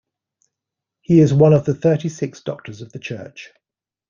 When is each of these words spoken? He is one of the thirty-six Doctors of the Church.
He 1.01 1.19
is 1.19 1.31
one 1.31 1.53
of 1.53 1.65
the 1.65 1.75
thirty-six 1.75 2.41
Doctors 2.41 2.81
of 2.81 2.91
the 2.91 2.97
Church. 2.97 3.51